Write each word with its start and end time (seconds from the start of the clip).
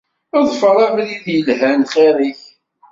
Ḍfer 0.47 0.75
abrid 0.87 1.23
ilhan 1.37 1.81
xir-ik 1.91 2.41